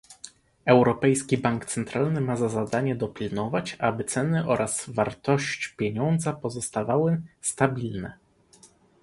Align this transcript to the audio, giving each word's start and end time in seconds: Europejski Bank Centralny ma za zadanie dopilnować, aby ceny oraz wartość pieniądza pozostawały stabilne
Europejski 0.65 1.37
Bank 1.37 1.65
Centralny 1.65 2.21
ma 2.21 2.35
za 2.35 2.49
zadanie 2.49 2.95
dopilnować, 2.95 3.75
aby 3.79 4.03
ceny 4.03 4.47
oraz 4.47 4.89
wartość 4.89 5.67
pieniądza 5.77 6.33
pozostawały 6.33 7.21
stabilne 7.41 8.17